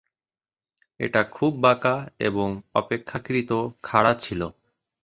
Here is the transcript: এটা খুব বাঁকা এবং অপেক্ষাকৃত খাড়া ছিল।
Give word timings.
এটা 0.99 1.21
খুব 1.31 1.51
বাঁকা 1.61 1.95
এবং 2.19 2.47
অপেক্ষাকৃত 2.73 3.51
খাড়া 3.83 4.13
ছিল। 4.15 4.41